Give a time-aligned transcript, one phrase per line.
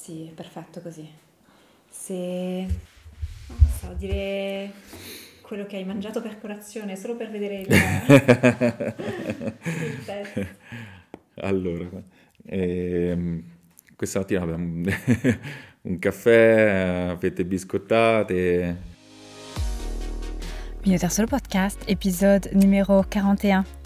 [0.00, 1.06] Sì, perfetto così.
[1.86, 2.66] Se
[3.46, 4.72] non so, dire
[5.42, 7.66] quello che hai mangiato per colazione solo per vedere il,
[9.66, 10.46] il test.
[11.34, 12.02] Allora,
[12.46, 13.44] ehm,
[13.94, 14.88] questa mattina abbiamo
[15.82, 18.76] un caffè, fette biscottate.
[20.82, 23.79] Minotaur Solo Podcast, épisode numéro 41.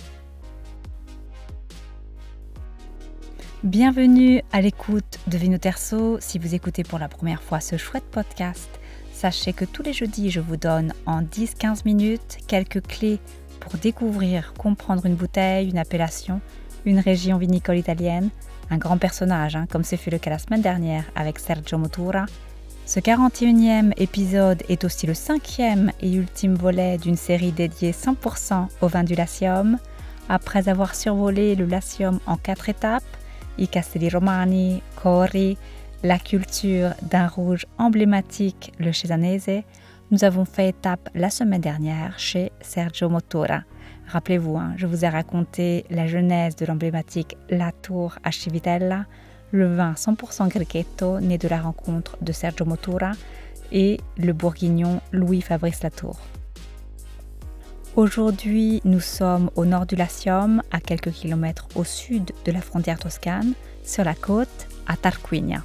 [3.64, 6.18] Bienvenue à l'écoute de Vino Terzo.
[6.20, 8.68] Si vous écoutez pour la première fois ce chouette podcast,
[9.10, 13.20] sachez que tous les jeudis, je vous donne en 10-15 minutes quelques clés
[13.60, 16.42] pour découvrir, comprendre une bouteille, une appellation,
[16.84, 18.28] une région vinicole italienne,
[18.68, 22.26] un grand personnage, hein, comme ce fut le cas la semaine dernière avec Sergio Motura.
[22.84, 28.88] Ce 41e épisode est aussi le cinquième et ultime volet d'une série dédiée 100% au
[28.88, 29.78] vin du Latium.
[30.28, 33.02] Après avoir survolé le Latium en quatre étapes,
[33.58, 35.56] i Castelli Romani, Cori,
[36.02, 39.62] la culture d'un rouge emblématique, le Cesanese,
[40.10, 43.62] nous avons fait étape la semaine dernière chez Sergio Motora.
[44.06, 49.06] Rappelez-vous, hein, je vous ai raconté la genèse de l'emblématique La Tour à Civitella,
[49.50, 53.12] le vin 100% Grechetto né de la rencontre de Sergio Motura
[53.72, 56.18] et le bourguignon Louis Fabrice Latour.
[57.96, 62.98] Aujourd'hui, nous sommes au nord du Latium, à quelques kilomètres au sud de la frontière
[62.98, 63.52] toscane,
[63.84, 65.62] sur la côte, à Tarquinia.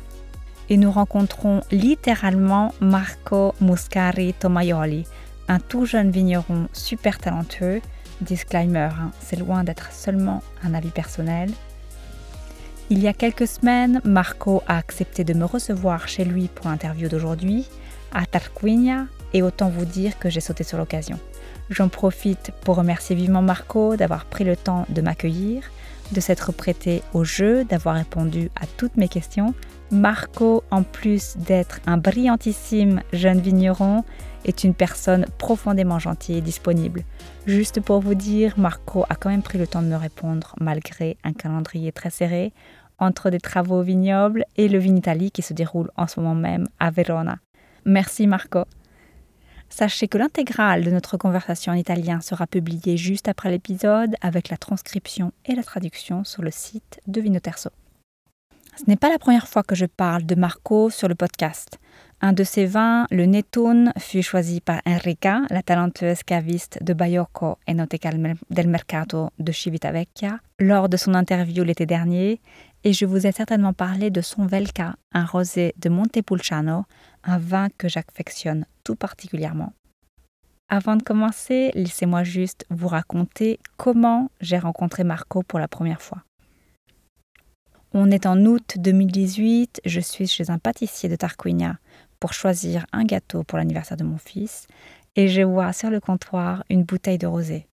[0.70, 5.08] Et nous rencontrons littéralement Marco Muscari Tomaioli,
[5.48, 7.82] un tout jeune vigneron super talentueux.
[8.22, 11.50] Disclaimer, hein, c'est loin d'être seulement un avis personnel.
[12.92, 17.10] Il y a quelques semaines, Marco a accepté de me recevoir chez lui pour l'interview
[17.10, 17.68] d'aujourd'hui,
[18.14, 21.20] à Tarquinia, et autant vous dire que j'ai sauté sur l'occasion.
[21.70, 25.64] J'en profite pour remercier vivement Marco d'avoir pris le temps de m'accueillir,
[26.12, 29.54] de s'être prêté au jeu, d'avoir répondu à toutes mes questions.
[29.92, 34.04] Marco, en plus d'être un brillantissime jeune vigneron,
[34.46, 37.04] est une personne profondément gentille et disponible.
[37.46, 41.18] Juste pour vous dire, Marco a quand même pris le temps de me répondre malgré
[41.24, 42.54] un calendrier très serré
[42.98, 46.92] entre des travaux vignobles et le Vinitaly qui se déroule en ce moment même à
[46.92, 47.38] Verona.
[47.86, 48.66] Merci Marco.
[49.70, 54.58] Sachez que l'intégrale de notre conversation en italien sera publiée juste après l'épisode avec la
[54.58, 57.70] transcription et la traduction sur le site de Vinoterso.
[58.80, 61.80] Ce n'est pas la première fois que je parle de Marco sur le podcast.
[62.22, 67.58] Un de ses vins, le Netun, fut choisi par Enrica, la talentueuse caviste de Baiocco
[67.68, 68.10] et Noteca
[68.50, 72.40] del Mercato de Civitavecchia, lors de son interview l'été dernier,
[72.86, 76.86] et je vous ai certainement parlé de son Velka, un rosé de Montepulciano,
[77.26, 79.74] un vin que j'affectionne tout particulièrement.
[80.70, 86.24] Avant de commencer, laissez-moi juste vous raconter comment j'ai rencontré Marco pour la première fois.
[87.92, 91.78] On est en août 2018, je suis chez un pâtissier de Tarquinia
[92.20, 94.68] pour choisir un gâteau pour l'anniversaire de mon fils
[95.16, 97.66] et je vois sur le comptoir une bouteille de rosé.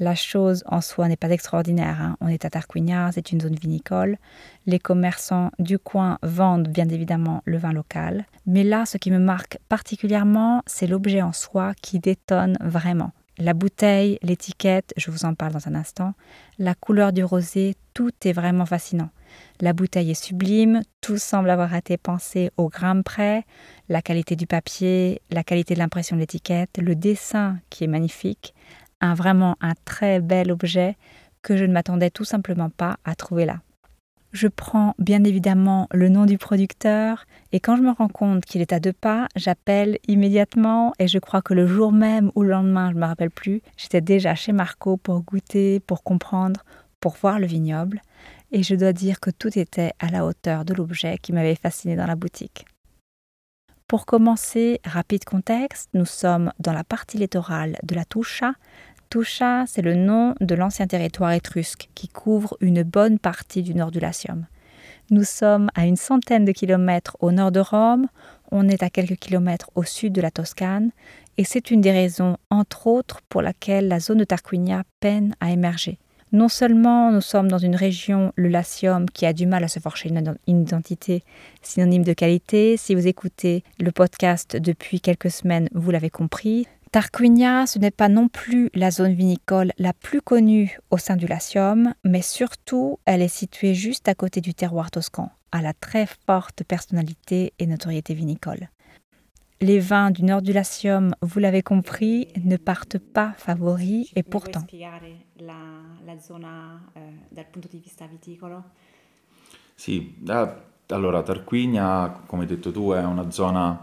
[0.00, 2.00] La chose en soi n'est pas extraordinaire.
[2.00, 2.16] Hein.
[2.20, 4.16] On est à Tarquinia, c'est une zone vinicole.
[4.66, 8.24] Les commerçants du coin vendent bien évidemment le vin local.
[8.46, 13.12] Mais là, ce qui me marque particulièrement, c'est l'objet en soi qui détonne vraiment.
[13.38, 16.14] La bouteille, l'étiquette, je vous en parle dans un instant,
[16.58, 19.10] la couleur du rosé, tout est vraiment fascinant.
[19.60, 23.44] La bouteille est sublime, tout semble avoir été pensé au gramme près,
[23.88, 28.54] la qualité du papier, la qualité de l'impression de l'étiquette, le dessin qui est magnifique,
[29.00, 30.96] un vraiment un très bel objet
[31.42, 33.60] que je ne m'attendais tout simplement pas à trouver là.
[34.32, 38.60] Je prends bien évidemment le nom du producteur et quand je me rends compte qu'il
[38.60, 42.50] est à deux pas, j'appelle immédiatement et je crois que le jour même ou le
[42.50, 46.62] lendemain, je ne me rappelle plus, j'étais déjà chez Marco pour goûter, pour comprendre,
[47.00, 48.02] pour voir le vignoble
[48.52, 51.96] et je dois dire que tout était à la hauteur de l'objet qui m'avait fasciné
[51.96, 52.66] dans la boutique.
[53.86, 58.52] Pour commencer, rapide contexte, nous sommes dans la partie littorale de la Toucha,
[59.10, 63.90] Tuscia, c'est le nom de l'ancien territoire étrusque qui couvre une bonne partie du nord
[63.90, 64.46] du Latium.
[65.10, 68.06] Nous sommes à une centaine de kilomètres au nord de Rome,
[68.52, 70.92] on est à quelques kilomètres au sud de la Toscane,
[71.36, 75.50] et c'est une des raisons, entre autres, pour laquelle la zone de Tarquinia peine à
[75.50, 75.98] émerger.
[76.32, 79.80] Non seulement nous sommes dans une région, le Latium, qui a du mal à se
[79.80, 81.24] forger une identité
[81.60, 82.76] synonyme de qualité.
[82.76, 86.68] Si vous écoutez le podcast depuis quelques semaines, vous l'avez compris.
[86.92, 91.26] Tarquinia, ce n'est pas non plus la zone vinicole la plus connue au sein du
[91.26, 96.06] Latium, mais surtout, elle est située juste à côté du terroir toscan, à la très
[96.26, 98.68] forte personnalité et notoriété vinicole.
[99.60, 104.66] Les vins du nord du Latium, vous l'avez compris, ne partent pas favoris et pourtant.
[109.76, 113.80] Sì, da Allora, Tarquinia, come hai detto tu, è una zona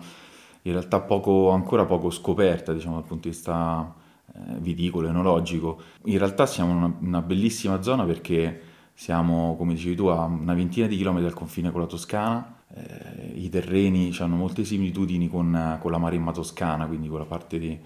[0.63, 3.93] in realtà poco, ancora poco scoperta, diciamo, dal punto di vista
[4.33, 5.81] eh, viticolo, enologico.
[6.05, 8.61] In realtà siamo in una, una bellissima zona perché
[8.93, 12.55] siamo, come dicevi tu, a una ventina di chilometri dal confine con la Toscana.
[12.77, 17.79] Eh, I terreni hanno molte similitudini con, con la Maremma toscana, quindi con parte di...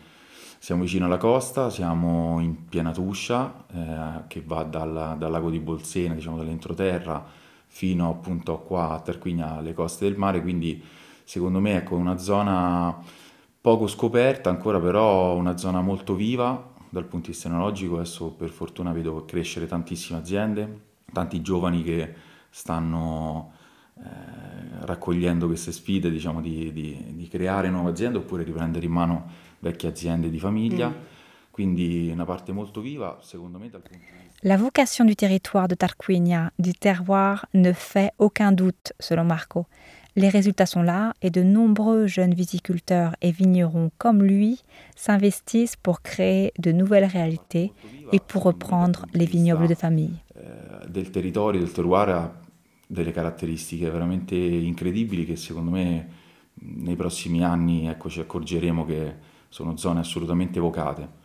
[0.60, 5.60] Siamo vicino alla costa, siamo in piena Tuscia, eh, che va dal, dal, lago di
[5.60, 7.26] Bolsena, diciamo dall'entroterra,
[7.66, 10.84] fino appunto qua a Tarquinia, alle coste del mare, quindi
[11.24, 12.96] secondo me ecco una zona
[13.60, 18.50] poco scoperta, ancora però una zona molto viva dal punto di vista enologico, adesso per
[18.50, 20.80] fortuna vedo crescere tantissime aziende,
[21.12, 22.14] tanti giovani che
[22.50, 23.54] stanno
[24.82, 29.90] raccogliendo queste sfide, diciamo, di, di, di, creare nuove aziende oppure riprendere in mano vecchie
[29.90, 30.90] aziende di famiglia.
[30.90, 30.94] Mm.
[31.52, 34.48] Quindi una parte molto viva, secondo me, dal punto di vista...
[34.48, 39.68] La vocation du territoire de Tarquinia, du terroir, ne fait aucun doute, selon Marco.
[40.16, 44.64] Les résultats sont là et de nombreux jeunes viticulteurs et vignerons comme lui
[44.96, 47.72] s'investissent pour créer de nouvelles réalités
[48.12, 50.16] et pour reprendre les vignobles de famille.
[50.36, 52.32] Eh, del territorio, del terroir
[52.92, 56.10] delle caratteristiche veramente incredibili che secondo me
[56.56, 59.16] nei prossimi anni ecco, ci accorgeremo che
[59.48, 61.20] sono zone assolutamente evocate.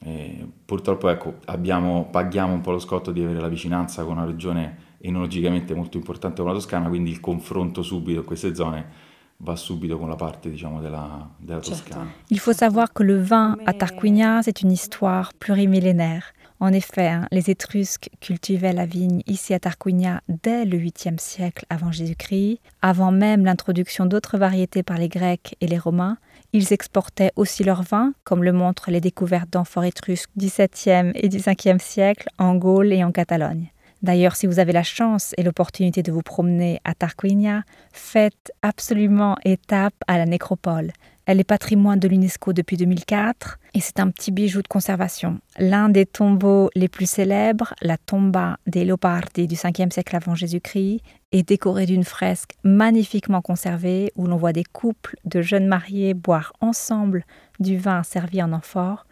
[0.00, 4.26] E purtroppo ecco, abbiamo, paghiamo un po' lo scotto di avere la vicinanza con una
[4.26, 9.56] regione enologicamente molto importante come la Toscana, quindi il confronto subito in queste zone va
[9.56, 12.12] subito con la parte diciamo della, della Toscana.
[12.28, 16.34] Il faut savoir que le vin à Tarquinia, c'est une histoire plurimillénaire.
[16.62, 21.66] En effet, hein, les Étrusques cultivaient la vigne ici à Tarquinia dès le 8e siècle
[21.70, 22.60] avant Jésus-Christ.
[22.82, 26.18] Avant même l'introduction d'autres variétés par les Grecs et les Romains,
[26.52, 31.28] ils exportaient aussi leur vin, comme le montrent les découvertes d'amphores étrusques du 7e et
[31.28, 33.72] du 5e siècle en Gaule et en Catalogne.
[34.02, 39.36] D'ailleurs, si vous avez la chance et l'opportunité de vous promener à Tarquinia, faites absolument
[39.44, 40.92] étape à la nécropole.
[41.24, 45.38] Elle est patrimoine de l'UNESCO depuis 2004 et c'est un petit bijou de conservation.
[45.56, 51.00] L'un des tombeaux les plus célèbres, la tomba des Leopardi du 5e siècle avant Jésus-Christ,
[51.30, 56.52] est décoré d'une fresque magnifiquement conservée où l'on voit des couples de jeunes mariés boire
[56.60, 57.24] ensemble
[57.60, 59.06] du vin servi en amphore.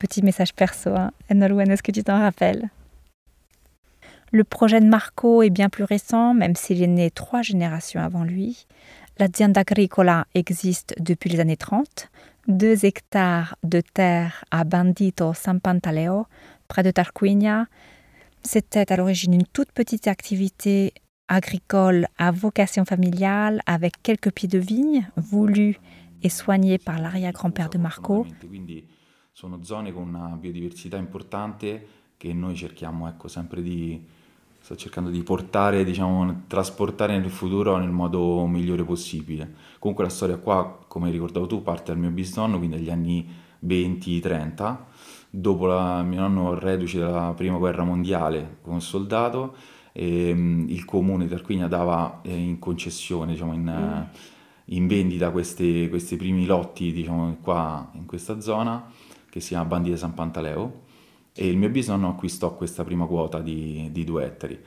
[0.00, 1.12] Petit message perso, hein.
[1.30, 2.70] est-ce que tu t'en rappelles?
[4.32, 8.24] Le projet de Marco est bien plus récent, même s'il est né trois générations avant
[8.24, 8.66] lui.
[9.22, 12.10] L'azienda agricola existe depuis les années 30.
[12.48, 16.26] Deux hectares de terre à Bandito San Pantaleo,
[16.66, 17.68] près de Tarquinia.
[18.42, 20.92] C'était à l'origine une toute petite activité
[21.28, 25.78] agricole à vocation familiale avec quelques pieds de vigne voulus
[26.24, 28.26] et soignés par l'arrière-grand-père de Marco.
[28.26, 28.50] Importante
[34.62, 39.52] sto cercando di portare, diciamo, trasportare nel futuro nel modo migliore possibile.
[39.80, 43.28] Comunque la storia qua, come hai ricordato tu, parte dal mio bisnonno, quindi dagli anni
[43.66, 44.76] 20-30,
[45.30, 49.56] dopo la, mio nonno reduce dalla prima guerra mondiale come soldato,
[49.90, 54.14] e, um, il comune di Tarquinia dava eh, in concessione, diciamo, in, mm.
[54.66, 58.86] in vendita questi, questi primi lotti, diciamo, qua in questa zona,
[59.28, 60.90] che si chiama Bandita San Pantaleo,
[61.34, 64.58] e il mio bisnonno acquistò questa prima quota di, di due ettari.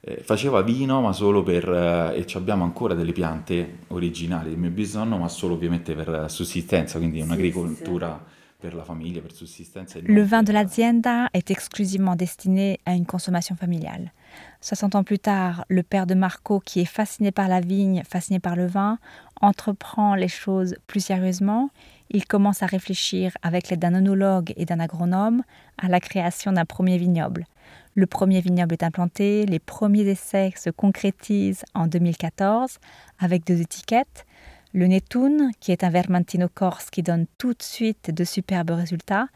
[0.00, 1.68] Eh, faceva vino, ma solo per...
[1.68, 6.98] Eh, e abbiamo ancora delle piante originali del mio bisnonno, ma solo ovviamente per sussistenza,
[6.98, 8.56] quindi un'agricoltura sì, sì.
[8.58, 9.98] per la famiglia, per sussistenza.
[10.02, 14.12] Le vin de l'azienda est exclusivement destiné à une consommation familiale.
[14.60, 18.40] 60 ans plus tard, le père de Marco, qui est fasciné par la vigne, fasciné
[18.40, 18.98] par le vin,
[19.40, 21.70] entreprend les choses plus sérieusement
[22.12, 25.42] il commence à réfléchir avec l'aide d'un onologue et d'un agronome
[25.78, 27.46] à la création d'un premier vignoble.
[27.94, 32.78] Le premier vignoble est implanté, les premiers essais se concrétisent en 2014
[33.18, 34.26] avec deux étiquettes.
[34.74, 39.26] Le Netun, qui est un Vermentino corse qui donne tout de suite de superbes résultats,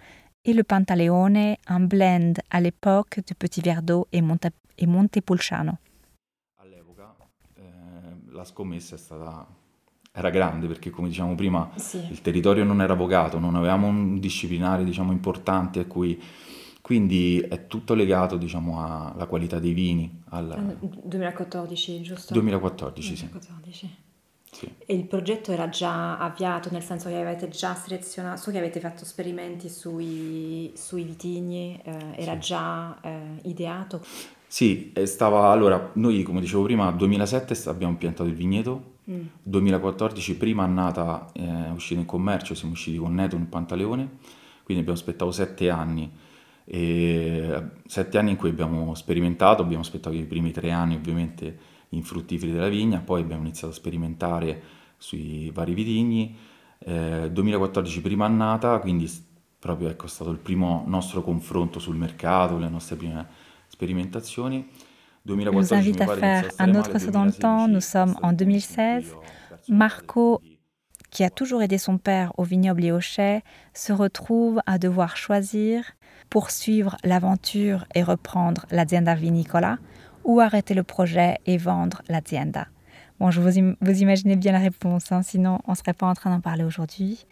[0.45, 4.47] et le Pantaleone, un blend à l'époque de Petit Verdot et, Monte,
[4.79, 5.73] et Montepulciano.
[10.17, 11.99] Era grande perché come diciamo prima sì.
[12.11, 16.21] il territorio non era vocato, non avevamo un disciplinare diciamo importante a cui
[16.81, 20.23] quindi è tutto legato diciamo alla qualità dei vini.
[20.31, 20.79] Al...
[20.81, 22.33] 2014 giusto?
[22.33, 23.87] 2014, 2014.
[23.87, 24.05] Sì.
[24.53, 24.73] Sì.
[24.87, 28.81] E il progetto era già avviato, nel senso che avete già selezionato, so che avete
[28.81, 32.39] fatto esperimenti sui, sui vitigni, eh, era sì.
[32.39, 34.03] già eh, ideato?
[34.47, 39.27] Sì, stava, allora, noi come dicevo prima, nel 2007 abbiamo piantato il vigneto, mm.
[39.43, 44.19] 2014 prima annata eh, uscita in commercio, siamo usciti con Neto nel Pantaleone,
[44.63, 46.11] quindi abbiamo aspettato sette anni,
[46.65, 51.59] e, sette anni in cui abbiamo sperimentato, abbiamo aspettato i primi tre anni ovviamente
[51.91, 54.63] infruttiferi della vigna, poi abbiamo iniziato a sperimentare
[54.97, 56.37] sui vari vitigni.
[56.79, 59.11] Eh, 2014 prima annata, quindi
[59.59, 63.27] proprio ecco, è stato il primo nostro confronto sul mercato, le nostre prime
[63.69, 64.69] sperimentazioni.
[65.29, 67.67] Je vous invite à faire un autre saut dans le temps.
[67.69, 69.15] Nous sommes en 2016.
[69.69, 70.41] Marco,
[71.11, 73.43] qui a toujours aidé son père au vignoble et au chai,
[73.75, 75.85] se retrouve à devoir choisir
[76.31, 79.79] poursuivre l'aventure et reprendre l'azienda vinicola
[80.25, 82.67] ou arrêter le projet et vendre l'azienda.
[83.21, 86.15] Bon, je vous, vous imaginez bien la réponse, hein, sinon on ne serait pas en
[86.15, 87.27] train d'en parler aujourd'hui.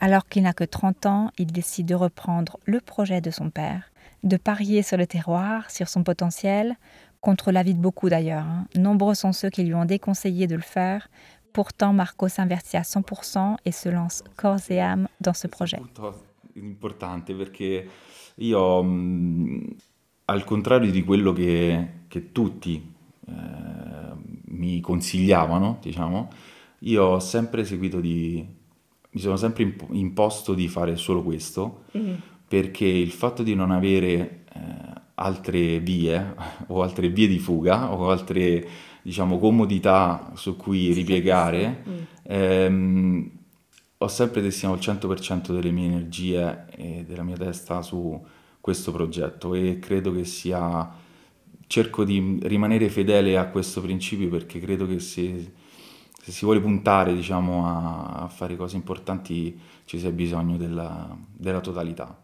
[0.00, 3.90] Alors qu'il n'a que 30 ans, il décide de reprendre le projet de son père,
[4.24, 6.76] de parier sur le terroir, sur son potentiel,
[7.20, 8.44] contre l'avis de beaucoup d'ailleurs.
[8.44, 8.66] Hein.
[8.76, 11.08] Nombreux sont ceux qui lui ont déconseillé de le faire.
[11.52, 15.80] Pourtant, Marco s'investit à 100% et se lance corps et âme dans ce projet.
[16.56, 17.88] Importante perché
[18.38, 18.78] io,
[20.26, 22.94] al contrario di quello che, che tutti
[23.26, 23.32] eh,
[24.48, 26.28] mi consigliavano, diciamo,
[26.80, 28.64] io ho sempre seguito di
[29.16, 32.14] mi sono sempre imposto di fare solo questo mm-hmm.
[32.46, 34.85] perché il fatto di non avere eh,
[35.16, 36.34] altre vie
[36.68, 38.66] o altre vie di fuga o altre
[39.02, 42.02] diciamo comodità su cui ripiegare mm.
[42.22, 43.30] ehm,
[43.98, 48.20] ho sempre destinato il 100% delle mie energie e della mia testa su
[48.60, 50.92] questo progetto e credo che sia
[51.66, 55.52] cerco di rimanere fedele a questo principio perché credo che se
[56.26, 61.60] se si vuole puntare diciamo, a, a, fare cose importanti ci sia bisogno della, della
[61.60, 62.20] totalità.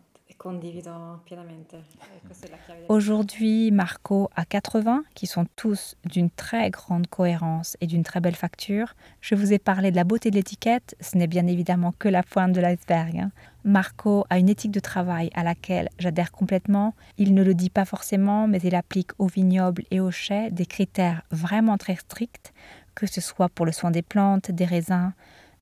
[2.89, 8.35] Aujourd'hui, Marco a 80, qui sont tous d'une très grande cohérence et d'une très belle
[8.35, 8.95] facture.
[9.21, 12.23] Je vous ai parlé de la beauté de l'étiquette, ce n'est bien évidemment que la
[12.23, 13.19] pointe de l'iceberg.
[13.19, 13.31] Hein.
[13.65, 16.95] Marco a une éthique de travail à laquelle j'adhère complètement.
[17.19, 20.67] Il ne le dit pas forcément, mais il applique au vignoble et au chai des
[20.67, 22.53] critères vraiment très stricts
[22.95, 25.13] que ce soit pour le soin des plantes, des raisins,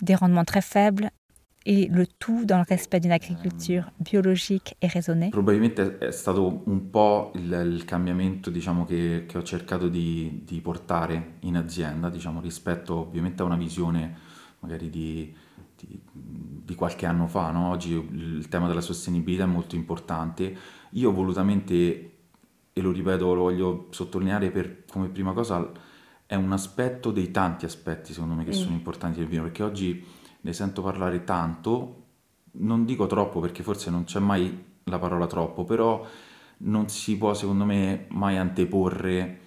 [0.01, 1.11] des rendements très faibles,
[1.71, 5.29] e le tout dans le rispetto di un'agricoltura biologica e raisonnée?
[5.31, 10.61] Probabilmente è stato un po' il, il cambiamento diciamo, che, che, ho cercato di, di,
[10.61, 14.17] portare in azienda, diciamo, rispetto ovviamente a una visione
[14.59, 15.33] magari di,
[15.77, 17.53] di, di qualche anno fa.
[17.53, 17.69] No?
[17.69, 20.57] Oggi il tema della sostenibilità è molto importante.
[20.91, 22.11] Io volutamente,
[22.73, 25.71] e lo ripeto, lo voglio sottolineare per, come prima cosa,
[26.27, 28.61] è un aspetto dei tanti aspetti secondo me che mm.
[28.61, 31.97] sono importanti nel vino, perché oggi ne sento parlare tanto,
[32.52, 36.06] non dico troppo perché forse non c'è mai la parola troppo, però
[36.59, 39.40] non si può secondo me mai anteporre,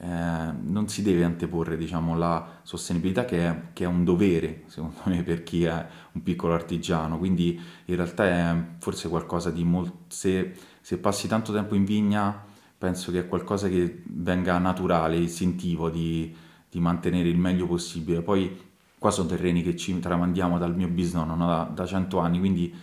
[0.00, 5.00] eh, non si deve anteporre diciamo, la sostenibilità che è, che è, un dovere secondo
[5.04, 10.04] me per chi è un piccolo artigiano, quindi in realtà è forse qualcosa di molto...
[10.08, 12.44] Se, se passi tanto tempo in vigna
[12.78, 16.34] penso che è qualcosa che venga naturale, istintivo di,
[16.70, 18.22] di mantenere il meglio possibile.
[18.22, 18.67] Poi
[18.98, 21.46] qua sono terreni che ci tramandiamo dal mio bisnonno no?
[21.46, 22.74] da, da 100 anni, quindi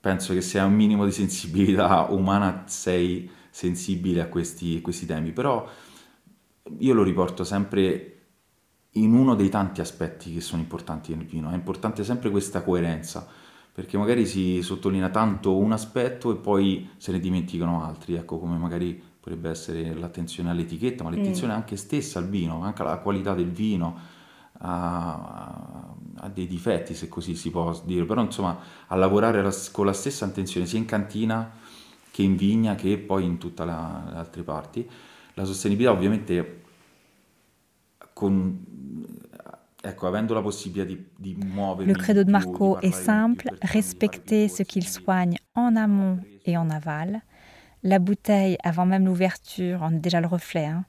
[0.00, 5.32] penso che se hai un minimo di sensibilità umana sei sensibile a questi, questi temi,
[5.32, 5.68] però
[6.78, 8.16] io lo riporto sempre
[8.94, 13.26] in uno dei tanti aspetti che sono importanti nel vino, è importante sempre questa coerenza
[13.72, 18.56] perché magari si sottolinea tanto un aspetto e poi se ne dimenticano altri, ecco come
[18.56, 21.56] magari potrebbe essere l'attenzione all'etichetta, ma l'attenzione mm.
[21.56, 24.18] anche stessa al vino, anche alla qualità del vino,
[24.62, 29.86] a, a, dei difetti se così si può dire, però insomma a lavorare la, con
[29.86, 31.50] la stessa attenzione sia in cantina
[32.10, 34.88] che in vigna che poi in tutte le altre parti.
[35.34, 36.62] La sostenibilità ovviamente
[38.12, 38.64] con
[39.82, 39.94] Le
[41.94, 47.22] credo de Marco est simple, respecter ce qu'il soigne en amont et en aval.
[47.82, 50.66] La bouteille, avant même l'ouverture, en est déjà le reflet.
[50.66, 50.84] Hein.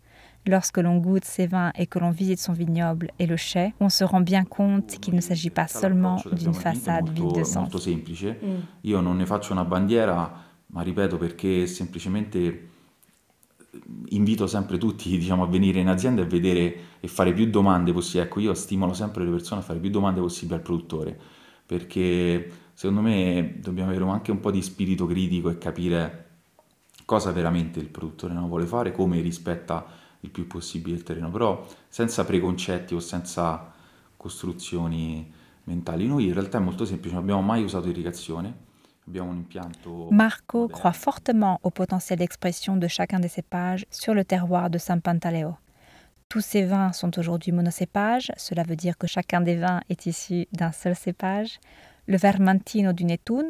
[0.48, 3.90] Lorsque l'on goûte ses vins et que l'on visite son vignoble et le chai, on
[3.90, 7.64] se rend bien compte qu'il ne s'agit pas seulement d'une façade vide de sens.
[7.64, 8.38] Molto semplice.
[8.44, 8.60] Mm.
[8.84, 10.34] Io non ne faccio una bandiera,
[10.68, 12.70] ma ripeto perché semplicemente
[14.10, 18.26] invito sempre tutti diciamo, a venire in azienda e vedere e fare più domande possibili.
[18.26, 21.20] Ecco, io stimolo sempre le persone a fare più domande possibili al produttore,
[21.66, 26.26] perché secondo me dobbiamo avere anche un po' di spirito critico e capire
[27.06, 29.86] cosa veramente il produttore non vuole fare, come rispetta
[30.22, 33.72] il più possibile il terreno, però senza preconcetti o senza
[34.18, 35.32] costruzioni
[35.66, 36.08] mentali.
[36.08, 38.70] Noi in realtà è molto semplice, non abbiamo mai usato irrigazione,
[40.12, 45.01] Marco croit fortement au potentiel d'expression de chacun des cépages sur le terroir de San
[45.01, 45.58] Pantaleo.
[46.30, 50.48] Tous ces vins sont aujourd'hui monocépages, cela veut dire que chacun des vins est issu
[50.54, 51.60] d'un seul cépage.
[52.08, 53.46] Le Vermentino du Netun,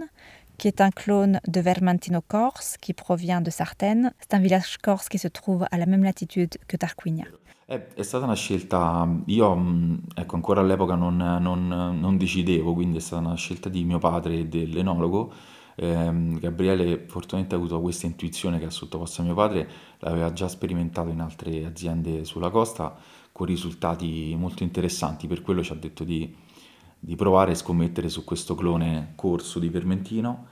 [0.61, 5.09] qui est un clone de Vermentino corse qui provient de Sartène, c'est un village corse
[5.09, 7.25] qui se trouve à la même latitude que Tarquinia.
[7.65, 12.99] È, stata una scelta, io mh, ecco, ancora all'epoca non, non- non decidevo, quindi è
[12.99, 15.33] stata una scelta di mio padre e dell'enologo.
[15.75, 19.67] Ehm, Gabriele fortunatamente ha avuto questa intuizione che ha sottoposto a mio padre,
[19.99, 22.95] l'aveva già sperimentato in altre aziende sulla costa
[23.31, 26.35] con risultati molto interessanti, per quello ci ha detto di,
[26.99, 30.50] di provare e scommettere su questo clone corso di Vermentino.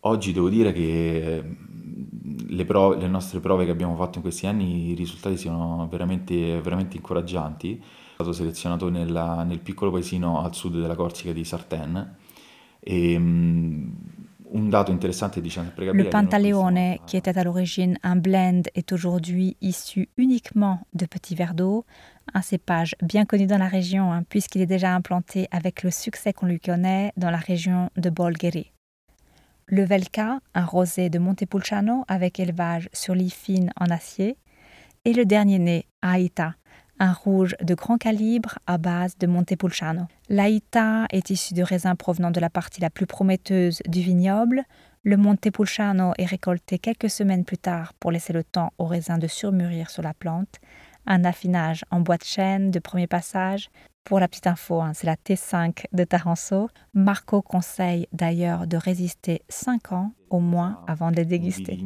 [0.00, 1.44] Oggi devo dire che
[2.46, 6.60] le, prove, le nostre prove che abbiamo fatto in questi anni, i risultati sono veramente,
[6.60, 7.78] veramente incoraggianti.
[7.80, 12.16] Sono stato selezionato nella, nel piccolo paesino al sud della Corsica di Sartène
[12.86, 13.92] um,
[14.52, 20.08] un dato intéressant dit Le Pantaleone, qui était à l'origine un blend, est aujourd'hui issu
[20.16, 21.84] uniquement de petits verres d'eau,
[22.34, 26.32] un cépage bien connu dans la région hein, puisqu'il est déjà implanté avec le succès
[26.32, 28.72] qu'on lui connaît dans la région de Bolgheri.
[29.72, 34.36] Le Velka, un rosé de Montepulciano avec élevage sur lit fine en acier.
[35.04, 36.56] Et le dernier né, Aïta,
[36.98, 40.08] un rouge de grand calibre à base de Montepulciano.
[40.28, 44.64] L'Aïta est issu de raisins provenant de la partie la plus prometteuse du vignoble.
[45.04, 49.28] Le Montepulciano est récolté quelques semaines plus tard pour laisser le temps aux raisins de
[49.28, 50.58] surmûrir sur la plante.
[51.06, 53.70] Un affinage en bois de chêne de premier passage,
[54.04, 56.68] pour la petite info, hein, c'est la T5 de Taranso.
[56.94, 61.78] Marco conseille d'ailleurs de résister 5 ans au moins avant de les déguster.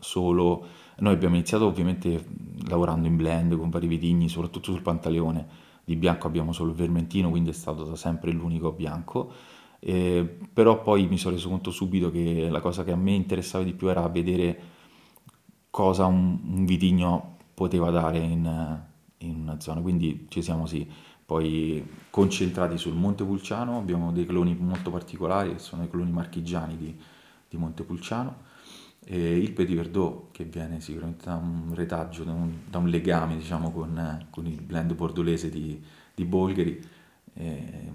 [0.00, 0.64] Solo.
[1.00, 2.24] Noi abbiamo iniziato ovviamente
[2.68, 5.46] lavorando in blend con vari vitigni, soprattutto sul Pantaleone.
[5.84, 9.32] Di bianco abbiamo solo il Vermentino, quindi è stato da sempre l'unico bianco.
[9.80, 13.64] Eh, però poi mi sono reso conto subito che la cosa che a me interessava
[13.64, 14.60] di più era vedere
[15.70, 18.80] cosa un, un vitigno poteva dare in,
[19.18, 19.80] in una zona.
[19.80, 20.88] Quindi ci siamo sì,
[21.26, 26.96] poi concentrati sul Montepulciano, abbiamo dei cloni molto particolari che sono i cloni marchigiani di,
[27.48, 28.46] di Montepulciano
[29.04, 33.36] e il Petit Verdot che viene sicuramente da un retaggio, da un, da un legame
[33.36, 35.82] diciamo con, con, il blend bordolese di,
[36.14, 36.80] di Bolgheri
[37.34, 37.92] e,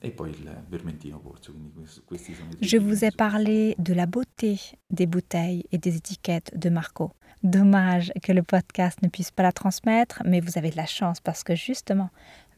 [0.00, 1.52] et poi il Vermentino Corso.
[1.52, 1.70] Quindi
[2.04, 4.58] questi sono Je vous ai parlé de la beauté
[4.90, 7.14] des bouteilles et des étiquettes de Marco.
[7.44, 11.20] Dommage que le podcast ne puisse pas la transmettre, mais vous avez de la chance
[11.20, 12.08] parce que justement,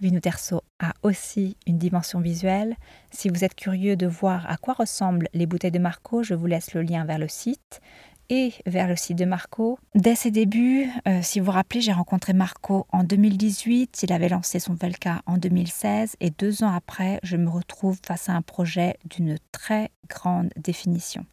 [0.01, 2.77] Vino Terso a aussi une dimension visuelle.
[3.11, 6.47] Si vous êtes curieux de voir à quoi ressemblent les bouteilles de Marco, je vous
[6.47, 7.81] laisse le lien vers le site
[8.29, 9.77] et vers le site de Marco.
[9.97, 14.29] Dès ses débuts, euh, si vous vous rappelez, j'ai rencontré Marco en 2018, il avait
[14.29, 18.43] lancé son Velka en 2016 et deux ans après, je me retrouve face à un
[18.43, 21.27] projet d'une très grande définition.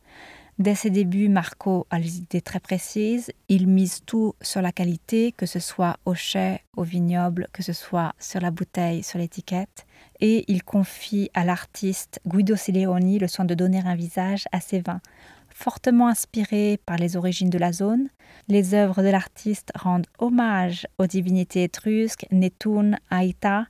[0.59, 3.31] Dès ses débuts, Marco a les idées très précises.
[3.49, 7.73] Il mise tout sur la qualité, que ce soit au chai, au vignoble, que ce
[7.73, 9.87] soit sur la bouteille, sur l'étiquette.
[10.21, 14.79] Et il confie à l'artiste Guido Sileoni le soin de donner un visage à ses
[14.79, 15.01] vins.
[15.49, 18.09] Fortement inspirés par les origines de la zone,
[18.47, 23.65] les œuvres de l'artiste rendent hommage aux divinités étrusques Netun, Aïta,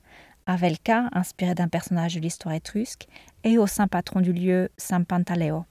[0.46, 3.06] Avelka, inspiré d'un personnage de l'histoire étrusque,
[3.42, 5.64] et au saint patron du lieu, Saint Pantaleo.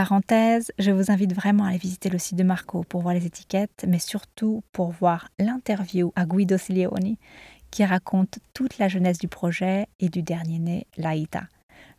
[0.00, 3.26] Parenthèse, je vous invite vraiment à aller visiter le site de Marco pour voir les
[3.26, 7.18] étiquettes, mais surtout pour voir l'interview à Guido Silioni
[7.70, 11.42] qui raconte toute la jeunesse du projet et du dernier né, Laïta.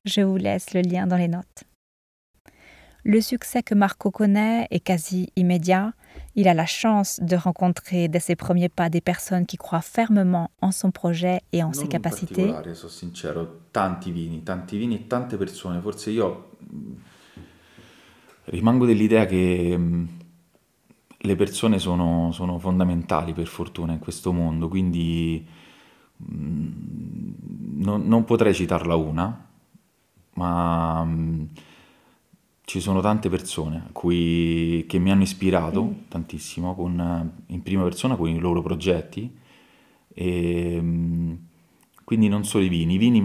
[0.03, 1.63] Je vous laisse le lien dans les notes.
[3.03, 5.93] Le succès que Marco connaît est quasi immédiat.
[6.33, 10.49] Il a la chance de rencontrer dès ses premiers pas des personnes qui croient fermement
[10.59, 12.51] en son projet et en ses capacités.
[12.73, 15.79] sono sincero, tanti vini, tanti vini e tante persone.
[15.81, 16.49] Forse io
[18.45, 20.05] rimango dell'idea che mm,
[21.17, 25.45] le persone sono, sono, fondamentali per fortuna in questo mondo, quindi
[26.31, 26.71] mm,
[27.77, 29.47] non, non potrei citarla una,
[30.33, 31.43] ma mm,
[32.63, 35.93] ci sono tante persone cui, che mi hanno ispirato mm.
[36.07, 39.37] tantissimo con, in prima persona con i loro progetti
[40.13, 40.81] e
[42.03, 43.21] quindi non solo i vini, i vini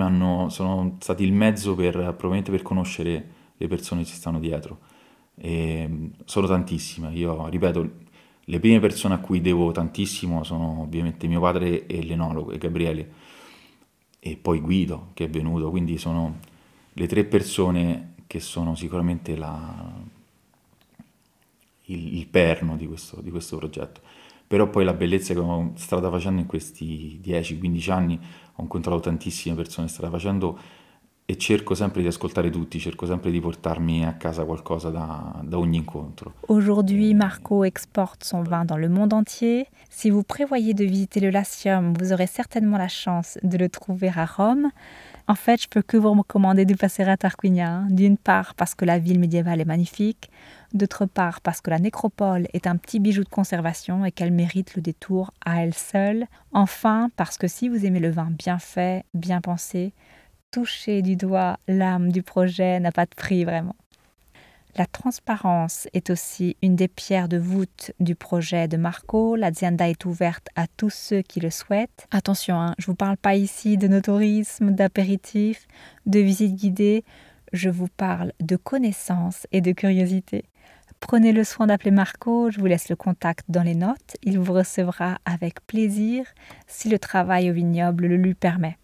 [0.48, 4.79] sono stati il mezzo per, probabilmente per conoscere le persone che ci stanno dietro
[5.37, 7.12] e sono tantissime.
[7.12, 7.90] Io ripeto,
[8.49, 13.12] le prime persone a cui devo tantissimo sono ovviamente mio padre e l'enologo, e Gabriele,
[14.18, 16.38] e poi Guido che è venuto, quindi sono
[16.92, 19.92] le tre persone che sono sicuramente la,
[21.85, 24.01] il, il, perno di questo, di questo progetto.
[24.46, 28.18] Però poi la bellezza che ho strada facendo in questi 10-15 anni,
[28.55, 30.59] ho incontrato tantissime persone strada facendo
[31.29, 35.59] e cerco sempre di ascoltare tutti, cerco sempre di portarmi a casa qualcosa da, da
[35.59, 36.35] ogni incontro.
[36.47, 39.67] Aujourd'hui, Marco exporte son vin dans le monde entier.
[39.91, 44.12] Si vous prévoyez de visiter le Latium, vous aurez certainement la chance de le trouver
[44.15, 44.71] à Rome.
[45.27, 47.83] En fait, je peux que vous recommander de passer à Tarquinia.
[47.91, 50.31] D'une part parce que la ville médiévale est magnifique,
[50.73, 54.77] d'autre part parce que la nécropole est un petit bijou de conservation et qu'elle mérite
[54.77, 56.27] le détour à elle seule.
[56.53, 59.93] Enfin parce que si vous aimez le vin bien fait, bien pensé,
[60.57, 63.77] toucher du doigt l'âme du projet n'a pas de prix vraiment.
[64.75, 69.37] La transparence est aussi une des pierres de voûte du projet de Marco.
[69.37, 72.07] L'azienda est ouverte à tous ceux qui le souhaitent.
[72.11, 75.69] Attention, hein, je ne vous parle pas ici de tourisme, d'apéritifs,
[76.07, 77.05] de visites guidées.
[77.53, 80.47] Je vous parle de connaissances et de curiosité.
[81.01, 84.16] Prenez le soin d'appeler Marco, je vous laisse le contact dans les notes.
[84.23, 86.25] Il vous recevra avec plaisir
[86.66, 88.79] si le travail au vignoble le lui permet.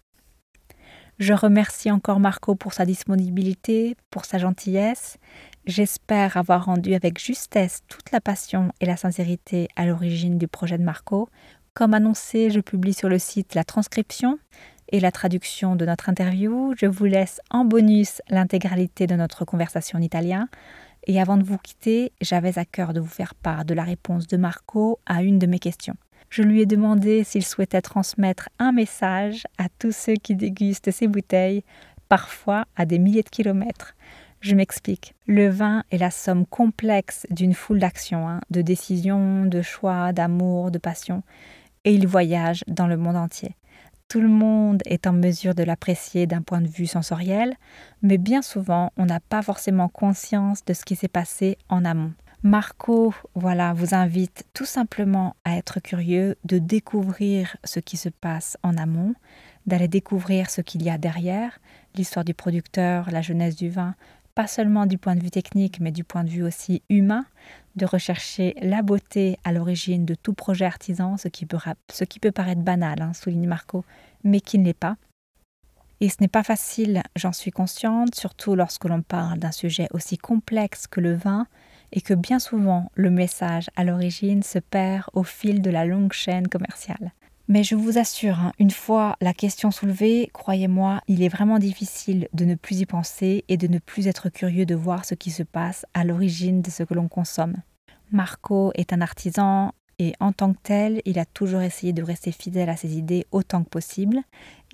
[1.19, 5.17] Je remercie encore Marco pour sa disponibilité, pour sa gentillesse.
[5.65, 10.77] J'espère avoir rendu avec justesse toute la passion et la sincérité à l'origine du projet
[10.77, 11.29] de Marco.
[11.75, 14.39] Comme annoncé, je publie sur le site la transcription
[14.89, 16.73] et la traduction de notre interview.
[16.77, 20.49] Je vous laisse en bonus l'intégralité de notre conversation en italien.
[21.05, 24.27] Et avant de vous quitter, j'avais à cœur de vous faire part de la réponse
[24.27, 25.95] de Marco à une de mes questions.
[26.33, 31.07] Je lui ai demandé s'il souhaitait transmettre un message à tous ceux qui dégustent ces
[31.07, 31.63] bouteilles,
[32.09, 33.93] parfois à des milliers de kilomètres.
[34.39, 35.13] Je m'explique.
[35.27, 40.71] Le vin est la somme complexe d'une foule d'actions, hein, de décisions, de choix, d'amour,
[40.71, 41.21] de passion,
[41.85, 43.55] et il voyage dans le monde entier.
[44.07, 47.53] Tout le monde est en mesure de l'apprécier d'un point de vue sensoriel,
[48.01, 52.13] mais bien souvent on n'a pas forcément conscience de ce qui s'est passé en amont.
[52.45, 58.57] Marco, voilà, vous invite tout simplement à être curieux, de découvrir ce qui se passe
[58.63, 59.13] en amont,
[59.65, 61.59] d'aller découvrir ce qu'il y a derrière,
[61.95, 63.95] l'histoire du producteur, la jeunesse du vin,
[64.35, 67.25] pas seulement du point de vue technique, mais du point de vue aussi humain,
[67.77, 73.01] de rechercher la beauté à l'origine de tout projet artisan, ce qui peut, paraître banal,
[73.01, 73.85] hein, souligne Marco,
[74.25, 74.97] mais qui ne l'est pas.
[76.01, 80.17] Et ce n'est pas facile, j'en suis consciente, surtout lorsque l'on parle d'un sujet aussi
[80.17, 81.47] complexe que le vin,
[81.93, 86.11] et que bien souvent le message à l'origine se perd au fil de la longue
[86.11, 87.13] chaîne commerciale.
[87.47, 92.27] Mais je vous assure, hein, une fois la question soulevée, croyez-moi, il est vraiment difficile
[92.33, 95.29] de ne plus y penser et de ne plus être curieux de voir ce qui
[95.29, 97.57] se passe à l'origine de ce que l'on consomme.
[98.11, 102.31] Marco est un artisan et en tant que tel, il a toujours essayé de rester
[102.31, 104.21] fidèle à ses idées autant que possible.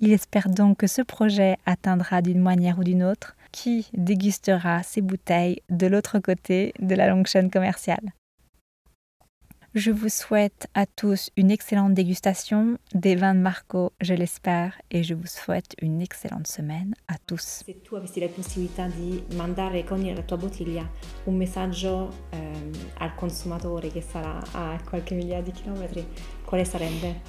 [0.00, 5.00] Il espère donc que ce projet atteindra d'une manière ou d'une autre qui dégustera ces
[5.00, 8.12] bouteilles de l'autre côté de la longue chaîne commerciale.
[9.72, 15.04] Je vous souhaite à tous une excellente dégustation des vins de Marco, je l'espère, et
[15.04, 17.62] je vous souhaite une excellente semaine à tous.
[17.64, 20.90] Se tu avessi la possibilità di mandare con la tua bottiglia
[21.26, 26.04] un messaggio ehm, al consumatore che sarà a qualche migliaia di chilometri,
[26.44, 27.20] quale sarebbe?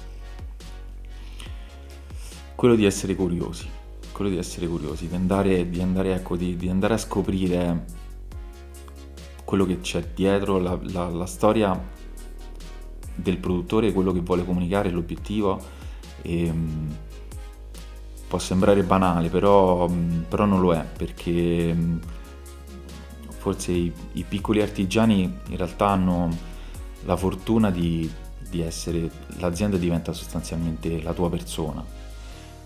[2.56, 3.68] Quello di essere curiosi,
[4.12, 7.84] quello di essere curiosi, di andare, di andare, ecco, di, di andare a scoprire
[9.44, 11.78] quello che c'è dietro, la, la, la storia
[13.14, 15.60] del produttore, quello che vuole comunicare, l'obiettivo.
[16.22, 16.96] E, um,
[18.32, 19.86] può sembrare banale, però,
[20.26, 21.76] però, non lo è, perché
[23.28, 26.30] forse i, i, piccoli artigiani in realtà hanno
[27.04, 28.10] la fortuna di,
[28.48, 31.84] di essere, l'azienda diventa sostanzialmente la tua persona.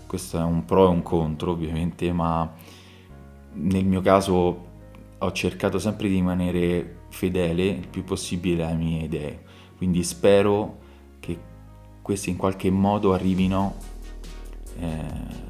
[0.07, 2.51] Questo è un pro e un contro ovviamente, ma
[3.53, 4.65] nel mio caso
[5.17, 9.43] ho cercato sempre di rimanere fedele il più possibile alle mie idee.
[9.75, 10.77] Quindi spero
[11.19, 11.37] che
[12.01, 13.75] questi in qualche modo arrivino
[14.79, 15.45] eh,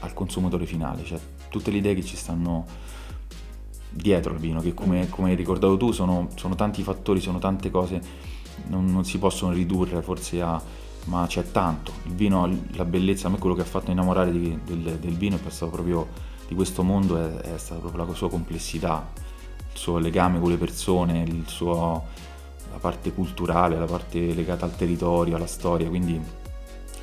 [0.00, 2.64] al consumatore finale, cioè tutte le idee che ci stanno
[3.90, 7.70] dietro al vino, che come, come hai ricordato tu sono, sono, tanti fattori, sono tante
[7.70, 8.00] cose,
[8.68, 10.62] non, non, si possono ridurre forse a...
[11.10, 11.92] ma c'è tanto.
[12.04, 15.36] Il vino, la bellezza, a me quello che ha fatto innamorare di, del, del, vino
[15.36, 16.08] è stato proprio
[16.48, 19.12] di questo mondo, è, è stata proprio la sua complessità,
[19.72, 22.06] il suo legame con le persone, il suo
[22.72, 26.20] la parte culturale, la parte legata al territorio, alla storia, quindi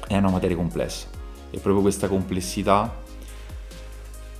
[0.07, 1.07] è una materia complessa
[1.49, 3.05] e proprio questa complessità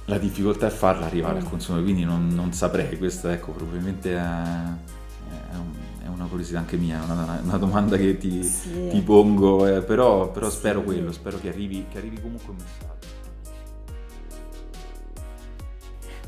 [0.05, 1.41] la difficoltà è farla arrivare mm.
[1.41, 5.73] al consumo, quindi non, non, saprei, questa ecco probabilmente è, è, un,
[6.17, 8.87] una curiosità anche mia, una, una domanda che ti, sì.
[8.89, 10.57] ti pongo, eh, però, però sì.
[10.57, 12.95] spero quello, spero che arrivi, che arrivi comunque un messaggio.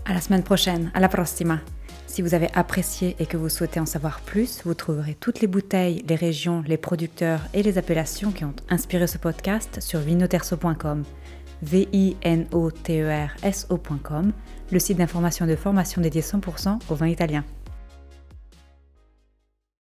[0.04, 1.60] À la semaine prochaine, alla prossima!
[2.08, 5.48] Si vous avez apprécié et que vous souhaitez en savoir plus, vous trouverez toutes les
[5.48, 11.04] bouteilles, les régions, les producteurs et les appellations qui ont inspiré ce podcast sur vinoterso.com.
[11.62, 14.32] V-I-N-O-T-E-R-S-O.com,
[14.72, 17.44] le site d'information de formation dédié 100% au vin italien.